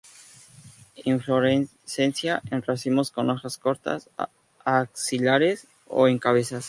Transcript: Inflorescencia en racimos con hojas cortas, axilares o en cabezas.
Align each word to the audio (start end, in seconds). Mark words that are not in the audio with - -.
Inflorescencia 1.05 2.41
en 2.49 2.63
racimos 2.63 3.11
con 3.11 3.29
hojas 3.29 3.59
cortas, 3.59 4.09
axilares 4.65 5.67
o 5.87 6.07
en 6.07 6.17
cabezas. 6.17 6.59